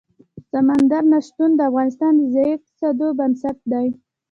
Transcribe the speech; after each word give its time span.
سمندر 0.51 1.03
نه 1.11 1.19
شتون 1.27 1.51
د 1.55 1.59
افغانستان 1.69 2.13
د 2.17 2.21
ځایي 2.35 2.51
اقتصادونو 2.57 3.17
بنسټ 3.19 3.57
دی. 3.71 3.87